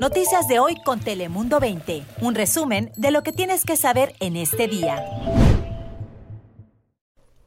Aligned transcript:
Noticias 0.00 0.46
de 0.46 0.58
hoy 0.58 0.76
con 0.84 1.00
Telemundo 1.00 1.58
20. 1.58 2.02
Un 2.20 2.34
resumen 2.34 2.92
de 2.96 3.10
lo 3.10 3.22
que 3.22 3.32
tienes 3.32 3.64
que 3.64 3.76
saber 3.76 4.14
en 4.20 4.36
este 4.36 4.68
día. 4.68 5.02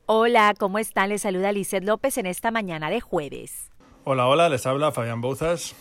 Hola, 0.08 0.56
¿cómo 0.58 0.80
están? 0.80 1.10
Les 1.10 1.22
saluda 1.22 1.52
Lizeth 1.52 1.84
López 1.84 2.18
en 2.18 2.26
esta 2.26 2.50
mañana 2.50 2.90
de 2.90 3.02
jueves. 3.02 3.70
Hola, 4.04 4.28
hola, 4.28 4.50
les 4.50 4.66
habla 4.66 4.92
Fabián 4.92 5.22
Bouzas. 5.22 5.76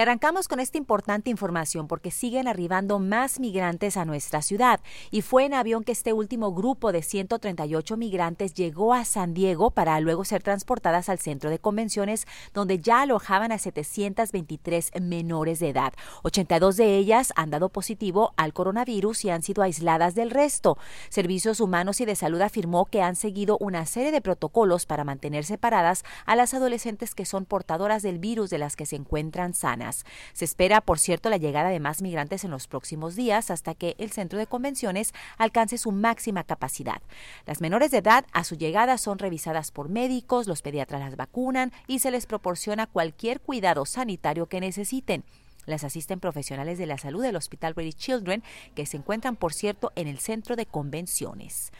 Arrancamos 0.00 0.48
con 0.48 0.60
esta 0.60 0.78
importante 0.78 1.30
información 1.30 1.88
porque 1.88 2.10
siguen 2.10 2.46
arribando 2.46 2.98
más 2.98 3.40
migrantes 3.40 3.96
a 3.96 4.04
nuestra 4.04 4.42
ciudad 4.42 4.80
y 5.10 5.22
fue 5.22 5.44
en 5.44 5.54
avión 5.54 5.82
que 5.82 5.92
este 5.92 6.12
último 6.12 6.52
grupo 6.52 6.92
de 6.92 7.02
138 7.02 7.96
migrantes 7.96 8.54
llegó 8.54 8.94
a 8.94 9.04
San 9.04 9.34
Diego 9.34 9.70
para 9.70 9.98
luego 10.00 10.24
ser 10.24 10.42
transportadas 10.42 11.08
al 11.08 11.18
centro 11.18 11.50
de 11.50 11.58
convenciones 11.58 12.26
donde 12.54 12.78
ya 12.78 13.02
alojaban 13.02 13.50
a 13.50 13.58
723 13.58 14.92
menores 15.00 15.58
de 15.58 15.70
edad. 15.70 15.92
82 16.22 16.76
de 16.76 16.96
ellas 16.96 17.32
han 17.34 17.50
dado 17.50 17.68
positivo 17.68 18.32
al 18.36 18.52
coronavirus 18.52 19.24
y 19.24 19.30
han 19.30 19.42
sido 19.42 19.62
aisladas 19.62 20.14
del 20.14 20.30
resto. 20.30 20.78
Servicios 21.08 21.60
Humanos 21.60 22.00
y 22.00 22.04
de 22.04 22.14
Salud 22.14 22.40
afirmó 22.40 22.86
que 22.86 23.02
han 23.02 23.16
seguido 23.16 23.58
una 23.58 23.84
serie 23.86 24.12
de 24.12 24.20
protocolos 24.20 24.86
para 24.86 25.04
mantener 25.04 25.44
separadas 25.44 26.04
a 26.24 26.36
las 26.36 26.54
adolescentes 26.54 27.14
que 27.14 27.24
son 27.24 27.46
portadoras 27.46 28.02
del 28.02 28.18
virus 28.18 28.50
de 28.50 28.58
las 28.58 28.76
que 28.76 28.86
se 28.86 28.96
encuentran 28.96 29.54
sanas. 29.54 29.87
Se 30.32 30.44
espera, 30.44 30.80
por 30.80 30.98
cierto, 30.98 31.30
la 31.30 31.36
llegada 31.36 31.70
de 31.70 31.80
más 31.80 32.02
migrantes 32.02 32.44
en 32.44 32.50
los 32.50 32.66
próximos 32.66 33.16
días 33.16 33.50
hasta 33.50 33.74
que 33.74 33.94
el 33.98 34.10
centro 34.10 34.38
de 34.38 34.46
convenciones 34.46 35.12
alcance 35.36 35.78
su 35.78 35.92
máxima 35.92 36.44
capacidad. 36.44 37.00
Las 37.46 37.60
menores 37.60 37.90
de 37.90 37.98
edad 37.98 38.24
a 38.32 38.44
su 38.44 38.56
llegada 38.56 38.98
son 38.98 39.18
revisadas 39.18 39.70
por 39.70 39.88
médicos, 39.88 40.46
los 40.46 40.62
pediatras 40.62 41.00
las 41.00 41.16
vacunan 41.16 41.72
y 41.86 41.98
se 41.98 42.10
les 42.10 42.26
proporciona 42.26 42.86
cualquier 42.86 43.40
cuidado 43.40 43.86
sanitario 43.86 44.46
que 44.46 44.60
necesiten. 44.60 45.24
Las 45.66 45.84
asisten 45.84 46.18
profesionales 46.18 46.78
de 46.78 46.86
la 46.86 46.96
salud 46.96 47.22
del 47.22 47.36
Hospital 47.36 47.74
Ready 47.74 47.92
Children, 47.92 48.42
que 48.74 48.86
se 48.86 48.96
encuentran, 48.96 49.36
por 49.36 49.52
cierto, 49.52 49.92
en 49.96 50.08
el 50.08 50.18
centro 50.18 50.56
de 50.56 50.64
convenciones. 50.64 51.72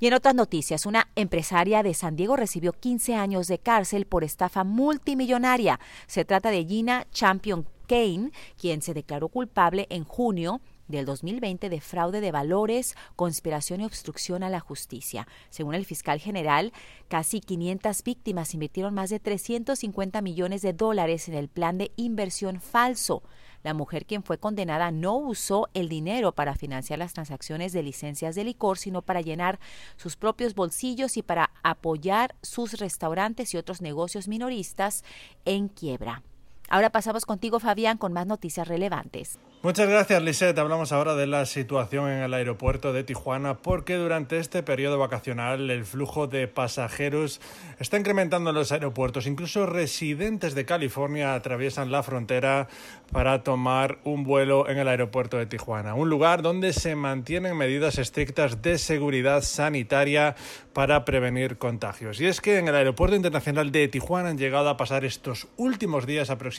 Y 0.00 0.06
en 0.06 0.14
otras 0.14 0.34
noticias, 0.34 0.86
una 0.86 1.08
empresaria 1.14 1.82
de 1.82 1.94
San 1.94 2.16
Diego 2.16 2.36
recibió 2.36 2.72
15 2.72 3.14
años 3.14 3.46
de 3.46 3.58
cárcel 3.58 4.06
por 4.06 4.24
estafa 4.24 4.64
multimillonaria. 4.64 5.78
Se 6.06 6.24
trata 6.24 6.50
de 6.50 6.64
Gina 6.64 7.06
Champion 7.12 7.66
Kane, 7.86 8.30
quien 8.60 8.82
se 8.82 8.94
declaró 8.94 9.28
culpable 9.28 9.86
en 9.90 10.04
junio 10.04 10.60
del 10.88 11.06
2020 11.06 11.70
de 11.70 11.80
fraude 11.80 12.20
de 12.20 12.32
valores, 12.32 12.94
conspiración 13.16 13.80
y 13.80 13.84
obstrucción 13.84 14.42
a 14.42 14.50
la 14.50 14.60
justicia. 14.60 15.26
Según 15.50 15.74
el 15.74 15.84
fiscal 15.84 16.18
general, 16.20 16.72
casi 17.08 17.40
500 17.40 18.02
víctimas 18.02 18.52
invirtieron 18.54 18.94
más 18.94 19.10
de 19.10 19.20
350 19.20 20.20
millones 20.22 20.62
de 20.62 20.72
dólares 20.72 21.28
en 21.28 21.34
el 21.34 21.48
plan 21.48 21.78
de 21.78 21.92
inversión 21.96 22.60
falso. 22.60 23.22
La 23.64 23.74
mujer 23.74 24.06
quien 24.06 24.22
fue 24.22 24.38
condenada 24.38 24.92
no 24.92 25.16
usó 25.16 25.68
el 25.74 25.88
dinero 25.88 26.32
para 26.32 26.54
financiar 26.54 26.98
las 26.98 27.14
transacciones 27.14 27.72
de 27.72 27.82
licencias 27.82 28.34
de 28.34 28.44
licor, 28.44 28.78
sino 28.78 29.02
para 29.02 29.22
llenar 29.22 29.58
sus 29.96 30.16
propios 30.16 30.54
bolsillos 30.54 31.16
y 31.16 31.22
para 31.22 31.50
apoyar 31.62 32.36
sus 32.42 32.74
restaurantes 32.74 33.54
y 33.54 33.56
otros 33.56 33.80
negocios 33.80 34.28
minoristas 34.28 35.02
en 35.46 35.68
quiebra. 35.68 36.22
Ahora 36.68 36.90
pasamos 36.90 37.26
contigo, 37.26 37.60
Fabián, 37.60 37.98
con 37.98 38.12
más 38.12 38.26
noticias 38.26 38.66
relevantes. 38.66 39.38
Muchas 39.62 39.88
gracias, 39.88 40.22
Lisette. 40.22 40.58
Hablamos 40.58 40.92
ahora 40.92 41.14
de 41.14 41.26
la 41.26 41.46
situación 41.46 42.10
en 42.10 42.22
el 42.22 42.34
aeropuerto 42.34 42.92
de 42.92 43.04
Tijuana 43.04 43.54
porque 43.54 43.96
durante 43.96 44.38
este 44.38 44.62
periodo 44.62 44.98
vacacional 44.98 45.70
el 45.70 45.84
flujo 45.84 46.26
de 46.26 46.48
pasajeros 46.48 47.40
está 47.78 47.98
incrementando 47.98 48.50
en 48.50 48.56
los 48.56 48.72
aeropuertos. 48.72 49.26
Incluso 49.26 49.64
residentes 49.64 50.54
de 50.54 50.66
California 50.66 51.34
atraviesan 51.34 51.90
la 51.90 52.02
frontera 52.02 52.68
para 53.10 53.42
tomar 53.42 53.98
un 54.04 54.24
vuelo 54.24 54.68
en 54.68 54.78
el 54.78 54.88
aeropuerto 54.88 55.38
de 55.38 55.46
Tijuana, 55.46 55.94
un 55.94 56.10
lugar 56.10 56.42
donde 56.42 56.72
se 56.74 56.94
mantienen 56.94 57.56
medidas 57.56 57.96
estrictas 57.98 58.60
de 58.60 58.76
seguridad 58.76 59.42
sanitaria 59.42 60.34
para 60.74 61.04
prevenir 61.06 61.56
contagios. 61.56 62.20
Y 62.20 62.26
es 62.26 62.40
que 62.40 62.58
en 62.58 62.68
el 62.68 62.74
aeropuerto 62.74 63.16
internacional 63.16 63.72
de 63.72 63.88
Tijuana 63.88 64.30
han 64.30 64.38
llegado 64.38 64.68
a 64.68 64.76
pasar 64.76 65.06
estos 65.06 65.46
últimos 65.56 66.04
días 66.04 66.28
aproximadamente 66.28 66.53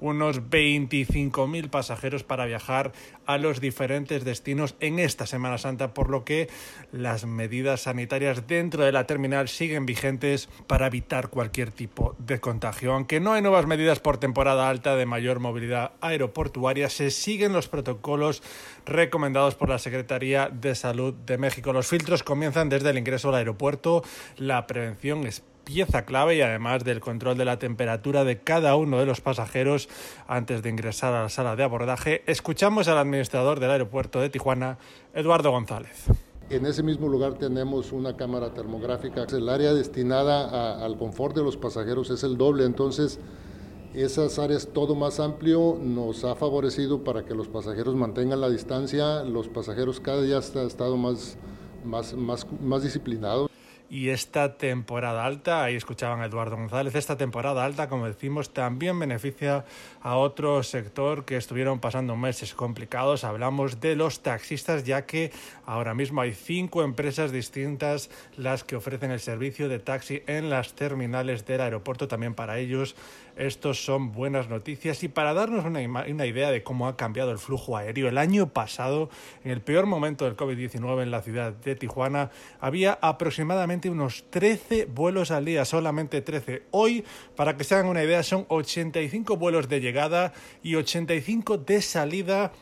unos 0.00 0.42
25.000 0.42 1.70
pasajeros 1.70 1.88
pasajeros 1.88 2.22
para 2.22 2.44
viajar 2.44 2.92
a 3.24 3.38
los 3.38 3.60
diferentes 3.60 4.22
destinos 4.24 4.74
en 4.80 4.98
esta 4.98 5.26
Semana 5.26 5.56
Santa, 5.56 5.94
por 5.94 6.10
lo 6.10 6.22
que 6.22 6.50
las 6.92 7.24
medidas 7.24 7.82
sanitarias 7.82 8.46
dentro 8.46 8.84
de 8.84 8.92
la 8.92 9.06
terminal 9.06 9.48
siguen 9.48 9.86
vigentes 9.86 10.50
para 10.66 10.88
evitar 10.88 11.28
cualquier 11.28 11.70
tipo 11.70 12.14
de 12.18 12.40
contagio. 12.40 12.92
Aunque 12.92 13.20
no 13.20 13.32
hay 13.32 13.40
nuevas 13.40 13.66
medidas 13.66 14.00
por 14.00 14.18
temporada 14.18 14.68
alta 14.68 14.96
de 14.96 15.06
mayor 15.06 15.40
movilidad 15.40 15.92
aeroportuaria, 16.02 16.90
se 16.90 17.10
siguen 17.10 17.54
los 17.54 17.68
protocolos 17.68 18.42
recomendados 18.84 19.54
por 19.54 19.70
la 19.70 19.78
Secretaría 19.78 20.50
de 20.50 20.74
Salud 20.74 21.14
de 21.14 21.38
México. 21.38 21.72
Los 21.72 21.86
filtros 21.86 22.22
comienzan 22.22 22.68
desde 22.68 22.90
el 22.90 22.98
ingreso 22.98 23.30
al 23.30 23.36
aeropuerto, 23.36 24.02
la 24.36 24.66
prevención 24.66 25.26
es 25.26 25.42
pieza 25.68 26.06
clave 26.06 26.34
y 26.34 26.40
además 26.40 26.82
del 26.82 27.00
control 27.00 27.36
de 27.36 27.44
la 27.44 27.58
temperatura 27.58 28.24
de 28.24 28.38
cada 28.38 28.74
uno 28.74 28.98
de 28.98 29.04
los 29.04 29.20
pasajeros 29.20 29.90
antes 30.26 30.62
de 30.62 30.70
ingresar 30.70 31.12
a 31.12 31.24
la 31.24 31.28
sala 31.28 31.56
de 31.56 31.62
abordaje, 31.62 32.22
escuchamos 32.26 32.88
al 32.88 32.96
administrador 32.96 33.60
del 33.60 33.72
aeropuerto 33.72 34.18
de 34.18 34.30
Tijuana, 34.30 34.78
Eduardo 35.12 35.50
González. 35.50 36.06
En 36.48 36.64
ese 36.64 36.82
mismo 36.82 37.06
lugar 37.06 37.34
tenemos 37.34 37.92
una 37.92 38.16
cámara 38.16 38.54
termográfica. 38.54 39.26
El 39.30 39.46
área 39.50 39.74
destinada 39.74 40.82
al 40.82 40.96
confort 40.96 41.36
de 41.36 41.42
los 41.42 41.58
pasajeros 41.58 42.08
es 42.08 42.22
el 42.22 42.38
doble, 42.38 42.64
entonces 42.64 43.20
esas 43.92 44.38
áreas 44.38 44.68
todo 44.72 44.94
más 44.94 45.20
amplio 45.20 45.78
nos 45.78 46.24
ha 46.24 46.34
favorecido 46.34 47.04
para 47.04 47.26
que 47.26 47.34
los 47.34 47.48
pasajeros 47.48 47.94
mantengan 47.94 48.40
la 48.40 48.48
distancia. 48.48 49.22
Los 49.22 49.48
pasajeros 49.48 50.00
cada 50.00 50.22
día 50.22 50.38
han 50.38 50.66
estado 50.66 50.96
más, 50.96 51.36
más, 51.84 52.14
más, 52.14 52.46
más 52.62 52.82
disciplinados 52.82 53.47
y 53.90 54.10
esta 54.10 54.58
temporada 54.58 55.24
alta, 55.24 55.64
ahí 55.64 55.74
escuchaban 55.74 56.20
a 56.20 56.26
Eduardo 56.26 56.56
González, 56.56 56.94
esta 56.94 57.16
temporada 57.16 57.64
alta, 57.64 57.88
como 57.88 58.06
decimos, 58.06 58.52
también 58.52 58.98
beneficia 58.98 59.64
a 60.02 60.16
otro 60.16 60.62
sector 60.62 61.24
que 61.24 61.36
estuvieron 61.36 61.80
pasando 61.80 62.14
meses 62.14 62.52
complicados. 62.54 63.24
Hablamos 63.24 63.80
de 63.80 63.96
los 63.96 64.22
taxistas, 64.22 64.84
ya 64.84 65.06
que 65.06 65.32
ahora 65.64 65.94
mismo 65.94 66.20
hay 66.20 66.34
cinco 66.34 66.82
empresas 66.82 67.32
distintas 67.32 68.10
las 68.36 68.62
que 68.62 68.76
ofrecen 68.76 69.10
el 69.10 69.20
servicio 69.20 69.68
de 69.68 69.78
taxi 69.78 70.22
en 70.26 70.50
las 70.50 70.74
terminales 70.74 71.46
del 71.46 71.62
aeropuerto. 71.62 72.08
También 72.08 72.34
para 72.34 72.58
ellos 72.58 72.94
estos 73.36 73.84
son 73.84 74.12
buenas 74.12 74.48
noticias 74.48 75.02
y 75.04 75.08
para 75.08 75.32
darnos 75.32 75.64
una, 75.64 75.80
una 75.80 76.26
idea 76.26 76.50
de 76.50 76.64
cómo 76.64 76.88
ha 76.88 76.96
cambiado 76.96 77.30
el 77.30 77.38
flujo 77.38 77.76
aéreo, 77.76 78.08
el 78.08 78.18
año 78.18 78.52
pasado, 78.52 79.10
en 79.44 79.52
el 79.52 79.60
peor 79.60 79.86
momento 79.86 80.24
del 80.24 80.36
COVID-19 80.36 81.02
en 81.02 81.10
la 81.12 81.22
ciudad 81.22 81.52
de 81.52 81.76
Tijuana, 81.76 82.30
había 82.60 82.98
aproximadamente 83.00 83.77
unos 83.86 84.24
13 84.30 84.86
vuelos 84.86 85.30
al 85.30 85.44
día, 85.44 85.64
solamente 85.64 86.20
13. 86.20 86.64
Hoy, 86.72 87.04
para 87.36 87.56
que 87.56 87.64
se 87.64 87.74
hagan 87.74 87.86
una 87.86 88.02
idea, 88.02 88.22
son 88.22 88.46
85 88.48 89.36
vuelos 89.36 89.68
de 89.68 89.80
llegada 89.80 90.32
y 90.62 90.74
85 90.74 91.58
de 91.58 91.82
salida 91.82 92.52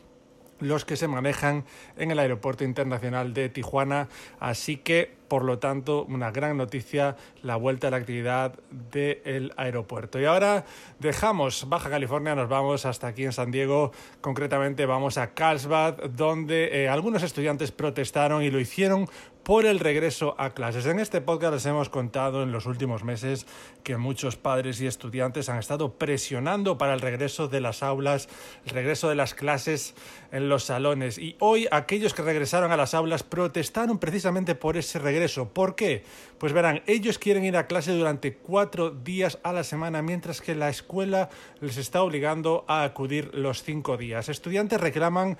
los 0.59 0.85
que 0.85 0.95
se 0.95 1.07
manejan 1.07 1.65
en 1.97 2.11
el 2.11 2.19
aeropuerto 2.19 2.63
internacional 2.63 3.33
de 3.33 3.49
Tijuana. 3.49 4.09
Así 4.39 4.77
que, 4.77 5.15
por 5.27 5.43
lo 5.43 5.59
tanto, 5.59 6.05
una 6.05 6.31
gran 6.31 6.57
noticia 6.57 7.15
la 7.43 7.55
vuelta 7.55 7.87
a 7.87 7.91
la 7.91 7.97
actividad 7.97 8.57
del 8.91 9.53
aeropuerto. 9.57 10.19
Y 10.19 10.25
ahora 10.25 10.65
dejamos 10.99 11.67
Baja 11.69 11.89
California, 11.89 12.35
nos 12.35 12.49
vamos 12.49 12.85
hasta 12.85 13.07
aquí 13.07 13.25
en 13.25 13.33
San 13.33 13.51
Diego. 13.51 13.91
Concretamente 14.21 14.85
vamos 14.85 15.17
a 15.17 15.33
Carlsbad, 15.33 15.95
donde 16.11 16.83
eh, 16.83 16.89
algunos 16.89 17.23
estudiantes 17.23 17.71
protestaron 17.71 18.41
y 18.43 18.49
lo 18.49 18.59
hicieron 18.59 19.07
por 19.47 19.65
el 19.65 19.79
regreso 19.79 20.35
a 20.37 20.49
clases. 20.49 20.85
En 20.87 20.99
este 20.99 21.21
podcast 21.21 21.53
les 21.53 21.65
hemos 21.67 21.87
contado 21.87 22.43
en 22.43 22.51
los 22.51 22.65
últimos 22.65 23.05
meses 23.05 23.47
que 23.81 23.95
muchos 23.95 24.35
padres 24.35 24.81
y 24.81 24.87
estudiantes 24.87 25.47
han 25.47 25.57
estado 25.57 25.93
presionando 25.93 26.77
para 26.77 26.93
el 26.93 26.99
regreso 26.99 27.47
de 27.47 27.61
las 27.61 27.81
aulas, 27.81 28.27
el 28.65 28.71
regreso 28.71 29.07
de 29.07 29.15
las 29.15 29.33
clases 29.33 29.95
en 30.33 30.49
los 30.49 30.65
salones. 30.65 31.17
Y 31.17 31.37
hoy 31.39 31.65
aquellos 31.71 32.13
que 32.13 32.23
regresaron 32.23 32.73
a 32.73 32.75
las 32.75 32.93
aulas 32.93 33.23
protestaron 33.23 33.99
precisamente 33.99 34.53
por 34.53 34.75
ese 34.75 34.99
regreso. 34.99 35.47
¿Por 35.47 35.75
qué? 35.75 36.03
Pues 36.39 36.51
verán, 36.51 36.83
ellos 36.85 37.17
quieren 37.17 37.45
ir 37.45 37.55
a 37.55 37.67
clase 37.67 37.93
durante 37.93 38.33
cuatro 38.35 38.89
días 38.89 39.39
a 39.43 39.53
la 39.53 39.63
semana, 39.63 40.01
mientras 40.01 40.41
que 40.41 40.55
la 40.55 40.67
escuela 40.67 41.29
les 41.61 41.77
está 41.77 42.03
obligando 42.03 42.65
a 42.67 42.83
acudir 42.83 43.33
los 43.33 43.63
cinco 43.63 43.95
días. 43.95 44.27
Estudiantes 44.27 44.81
reclaman 44.81 45.37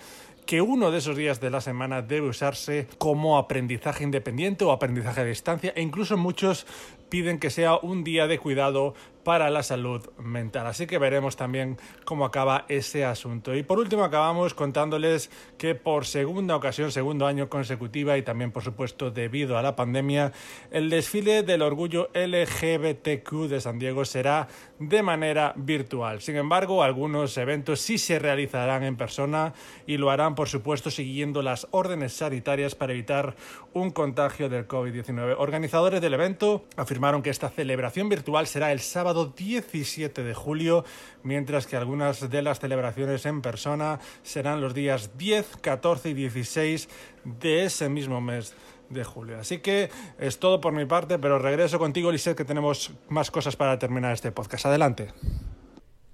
que 0.48 0.62
uno 0.62 0.92
de 0.92 1.00
esos 1.00 1.18
días 1.18 1.42
de 1.42 1.52
la 1.52 1.60
semana 1.60 2.02
debe 2.02 2.30
usarse 2.30 2.88
como 2.98 3.38
aprendizaje 3.38 4.06
independiente 4.06 4.64
o 4.64 4.72
aprendizaje 4.72 5.22
a 5.22 5.26
distancia 5.26 5.74
e 5.76 5.82
incluso 5.84 6.16
muchos 6.18 6.66
piden 7.10 7.38
que 7.38 7.52
sea 7.52 7.76
un 7.76 8.06
día 8.06 8.28
de 8.28 8.40
cuidado 8.40 8.96
para 9.28 9.50
la 9.50 9.62
salud 9.62 10.10
mental. 10.20 10.68
Así 10.68 10.88
que 10.88 11.00
veremos 11.00 11.36
también 11.36 11.78
cómo 12.06 12.24
acaba 12.24 12.64
ese 12.70 13.04
asunto. 13.04 13.54
Y 13.54 13.62
por 13.62 13.78
último 13.78 14.06
acabamos 14.06 14.54
contándoles 14.54 15.30
que 15.58 15.76
por 15.76 16.06
segunda 16.06 16.56
ocasión, 16.56 16.94
segundo 16.94 17.28
año 17.28 17.50
consecutiva 17.50 18.18
y 18.18 18.22
también 18.22 18.54
por 18.54 18.64
supuesto 18.64 19.12
debido 19.12 19.58
a 19.58 19.62
la 19.62 19.76
pandemia, 19.76 20.32
el 20.72 20.90
desfile 20.90 21.44
del 21.44 21.62
orgullo 21.62 22.10
LGBTQ 22.14 23.50
de 23.50 23.60
San 23.60 23.80
Diego 23.80 24.06
será 24.06 24.48
de 24.80 25.04
manera 25.04 25.52
virtual. 25.58 26.22
Sin 26.22 26.38
embargo, 26.38 26.82
algunos 26.82 27.38
eventos 27.38 27.82
sí 27.82 27.98
se 27.98 28.20
realizarán 28.20 28.84
en 28.84 28.96
persona 28.96 29.54
y 29.86 29.98
lo 29.98 30.10
harán 30.10 30.36
por 30.36 30.48
supuesto 30.48 30.90
siguiendo 30.90 31.42
las 31.42 31.68
órdenes 31.72 32.14
sanitarias 32.14 32.76
para 32.76 32.94
evitar 32.94 33.36
un 33.74 33.92
contagio 33.92 34.48
del 34.48 34.70
COVID-19. 34.70 35.36
Organizadores 35.38 36.00
del 36.00 36.14
evento 36.14 36.64
afirmaron 36.78 37.22
que 37.22 37.30
esta 37.30 37.50
celebración 37.50 38.08
virtual 38.08 38.48
será 38.48 38.72
el 38.72 38.80
sábado 38.80 39.17
17 39.26 40.24
de 40.24 40.34
julio, 40.34 40.86
mientras 41.24 41.68
que 41.68 41.76
algunas 41.76 42.30
de 42.30 42.42
las 42.42 42.60
celebraciones 42.60 43.26
en 43.26 43.42
persona 43.42 44.00
serán 44.24 44.62
los 44.62 44.74
días 44.74 45.18
10, 45.18 45.58
14 45.62 46.10
y 46.10 46.14
16 46.14 46.90
de 47.24 47.66
ese 47.66 47.90
mismo 47.90 48.22
mes 48.22 48.54
de 48.90 49.04
julio. 49.04 49.40
Así 49.40 49.60
que 49.60 49.90
es 50.18 50.40
todo 50.40 50.62
por 50.62 50.74
mi 50.74 50.86
parte, 50.86 51.20
pero 51.20 51.40
regreso 51.40 51.80
contigo, 51.80 52.12
Lisette, 52.12 52.38
que 52.38 52.46
tenemos 52.46 52.92
más 53.10 53.32
cosas 53.32 53.56
para 53.56 53.78
terminar 53.80 54.14
este 54.14 54.32
podcast. 54.32 54.66
Adelante. 54.66 55.10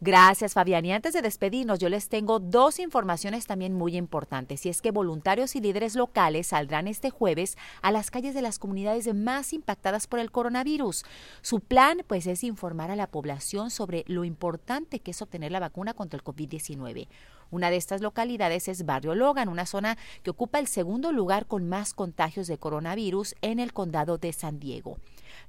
Gracias, 0.05 0.51
Fabián. 0.51 0.83
Y 0.83 0.91
antes 0.91 1.13
de 1.13 1.21
despedirnos, 1.21 1.79
yo 1.79 1.87
les 1.87 2.09
tengo 2.09 2.39
dos 2.39 2.79
informaciones 2.79 3.47
también 3.47 3.73
muy 3.73 3.95
importantes. 3.95 4.65
Y 4.65 4.69
es 4.69 4.81
que 4.81 4.91
voluntarios 4.91 5.55
y 5.55 5.61
líderes 5.61 5.95
locales 5.95 6.47
saldrán 6.47 6.89
este 6.89 7.09
jueves 7.09 7.57
a 7.81 7.89
las 7.89 8.11
calles 8.11 8.33
de 8.33 8.41
las 8.41 8.59
comunidades 8.59 9.13
más 9.15 9.53
impactadas 9.53 10.07
por 10.07 10.19
el 10.19 10.29
coronavirus. 10.29 11.05
Su 11.41 11.61
plan, 11.61 12.03
pues, 12.05 12.27
es 12.27 12.43
informar 12.43 12.91
a 12.91 12.97
la 12.97 13.07
población 13.07 13.71
sobre 13.71 14.03
lo 14.07 14.25
importante 14.25 14.99
que 14.99 15.11
es 15.11 15.21
obtener 15.21 15.53
la 15.53 15.61
vacuna 15.61 15.93
contra 15.93 16.17
el 16.17 16.23
COVID-19. 16.25 17.07
Una 17.49 17.69
de 17.69 17.77
estas 17.77 18.01
localidades 18.01 18.67
es 18.67 18.85
Barrio 18.85 19.15
Logan, 19.15 19.47
una 19.47 19.65
zona 19.65 19.97
que 20.21 20.31
ocupa 20.31 20.59
el 20.59 20.67
segundo 20.67 21.13
lugar 21.13 21.45
con 21.45 21.69
más 21.69 21.93
contagios 21.93 22.47
de 22.47 22.57
coronavirus 22.57 23.35
en 23.41 23.61
el 23.61 23.71
condado 23.71 24.17
de 24.17 24.33
San 24.33 24.59
Diego. 24.59 24.97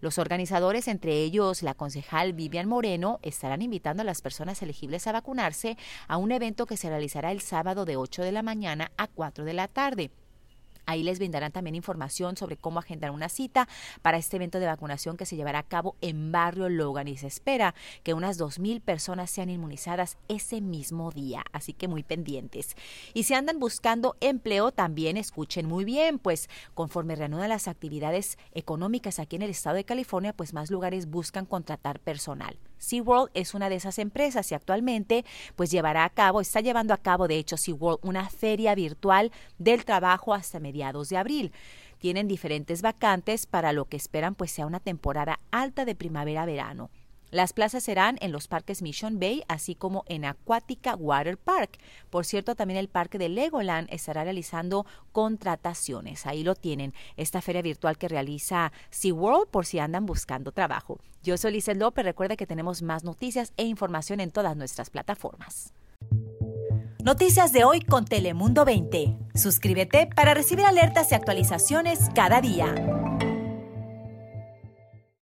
Los 0.05 0.19
organizadores, 0.19 0.87
entre 0.87 1.23
ellos 1.23 1.63
la 1.63 1.73
concejal 1.73 2.35
Vivian 2.35 2.69
Moreno, 2.69 3.21
estarán 3.23 3.63
invitando 3.63 4.03
a 4.03 4.05
las 4.05 4.21
personas 4.21 4.61
elegibles 4.61 5.07
a 5.07 5.13
vacunarse 5.13 5.79
a 6.09 6.19
un 6.19 6.31
evento 6.31 6.67
que 6.67 6.77
se 6.77 6.91
realizará 6.91 7.33
el 7.33 7.41
sábado 7.41 7.87
de 7.87 7.97
8 7.97 8.23
de 8.23 8.33
la 8.33 8.43
mañana 8.43 8.93
a 8.99 9.07
4 9.07 9.47
de 9.47 9.55
la 9.55 9.67
tarde. 9.67 10.11
Ahí 10.87 11.03
les 11.03 11.19
brindarán 11.19 11.53
también 11.53 11.75
información 11.75 12.37
sobre 12.37 12.57
cómo 12.57 12.79
agendar 12.79 13.11
una 13.11 13.29
cita 13.29 13.69
para 14.03 14.19
este 14.19 14.37
evento 14.37 14.61
de 14.61 14.67
vacunación 14.67 15.17
que 15.17 15.27
se 15.27 15.37
llevará 15.37 15.61
a 15.61 15.63
cabo 15.65 15.97
en 16.01 16.33
Barrio 16.33 16.69
Logan 16.69 17.09
y 17.09 17.17
se 17.17 17.27
espera 17.27 17.75
que 18.03 18.15
unas 18.15 18.39
2.000 18.39 18.81
personas 18.81 19.31
sean 19.31 19.51
inmunizadas 19.51 20.19
ese 20.29 20.61
mismo 20.61 21.11
día, 21.11 21.45
así 21.53 21.73
que 21.73 21.89
muy 21.89 22.03
pendientes. 22.03 22.77
Y 23.13 23.25
si 23.25 23.35
andan 23.35 23.59
buscando 23.59 24.17
empleo, 24.21 24.73
también 24.73 25.17
escuchen 25.17 25.67
muy 25.67 25.85
bien, 25.85 26.19
pues 26.19 26.49
conforme 26.75 27.17
reanudan 27.17 27.49
las 27.49 27.69
actividades 27.69 28.39
económicas 28.53 29.19
aquí 29.19 29.37
en 29.37 29.43
el 29.43 29.51
estado 29.51 29.77
de 29.77 29.85
California, 29.85 30.33
pues 30.33 30.53
más 30.53 30.71
lugares 30.71 31.07
buscan 31.07 31.47
contratar 31.47 32.01
personal. 32.01 32.59
SeaWorld 32.85 33.31
es 33.35 33.55
una 33.55 33.69
de 33.69 33.77
esas 33.77 33.99
empresas 33.99 34.51
y 34.53 34.55
actualmente 34.55 35.25
pues 35.57 35.71
llevará 35.71 36.05
a 36.05 36.11
cabo, 36.11 36.41
está 36.41 36.61
llevando 36.61 36.95
a 36.95 36.99
cabo 36.99 37.29
de 37.29 37.39
hecho 37.39 37.57
SeaWorld 37.57 38.01
una 38.03 38.29
feria 38.29 38.75
virtual 38.75 39.33
del 39.59 39.85
trabajo 39.85 40.35
hasta 40.35 40.61
mediados 40.61 41.09
de 41.09 41.17
abril. 41.17 41.53
Tienen 41.99 42.29
diferentes 42.29 42.83
vacantes 42.83 43.47
para 43.47 43.73
lo 43.73 43.87
que 43.87 43.97
esperan 43.97 44.35
pues 44.35 44.51
sea 44.51 44.67
una 44.67 44.81
temporada 44.81 45.41
alta 45.51 45.85
de 45.85 45.95
primavera-verano. 45.95 46.91
Las 47.35 47.53
plazas 47.53 47.83
serán 47.83 48.17
en 48.21 48.31
los 48.31 48.47
parques 48.47 48.81
Mission 48.81 49.19
Bay, 49.19 49.43
así 49.49 49.75
como 49.75 50.05
en 50.07 50.25
Acuática 50.25 50.95
Water 50.95 51.37
Park. 51.37 51.81
Por 52.09 52.25
cierto, 52.25 52.55
también 52.55 52.79
el 52.79 52.87
parque 52.87 53.19
de 53.19 53.29
Legoland 53.29 53.89
estará 53.91 54.23
realizando 54.23 54.87
contrataciones. 55.11 56.27
Ahí 56.27 56.45
lo 56.45 56.55
tienen, 56.55 56.95
esta 57.17 57.43
feria 57.43 57.61
virtual 57.61 57.99
que 57.99 58.07
realiza 58.07 58.71
SeaWorld 58.91 59.49
por 59.49 59.67
si 59.67 59.81
andan 59.81 60.07
buscando 60.07 60.53
trabajo. 60.53 61.01
Yo 61.25 61.37
soy 61.37 61.55
Lizeth 61.55 61.77
López. 61.77 62.05
Recuerda 62.05 62.37
que 62.37 62.47
tenemos 62.47 62.83
más 62.83 63.03
noticias 63.03 63.53
e 63.57 63.65
información 63.65 64.21
en 64.21 64.31
todas 64.31 64.57
nuestras 64.57 64.91
plataformas. 64.91 65.73
Noticias 67.03 67.53
de 67.53 67.65
hoy 67.65 67.81
con 67.81 68.05
Telemundo 68.05 68.65
20. 68.65 69.19
Suscríbete 69.35 70.07
para 70.15 70.35
recibir 70.35 70.67
alertas 70.67 71.11
y 71.11 71.17
actualizaciones 71.17 71.99
cada 72.15 72.41
día. 72.41 73.04